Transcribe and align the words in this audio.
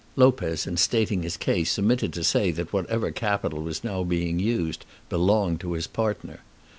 Lopez 0.15 0.65
in 0.65 0.77
stating 0.77 1.21
his 1.21 1.37
case 1.37 1.77
omitted 1.77 2.11
to 2.13 2.23
say 2.23 2.49
that 2.49 2.73
whatever 2.73 3.11
capital 3.11 3.61
was 3.61 3.83
now 3.83 4.03
being 4.03 4.39
used 4.39 4.83
belonged 5.11 5.59
to 5.59 5.73
his 5.73 5.85
partner. 5.85 6.39